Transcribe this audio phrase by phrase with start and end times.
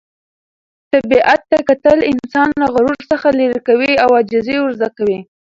[0.91, 5.19] طبیعت ته کتل انسان له غرور څخه لیرې کوي او عاجزي ور زده کوي.